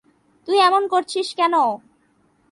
তুই 0.47 0.57
এমন 0.67 0.83
করছিস 0.93 1.27
কেনো? 1.37 1.63